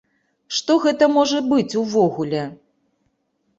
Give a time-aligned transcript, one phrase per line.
[0.59, 2.43] Што гэта можа быць увогуле?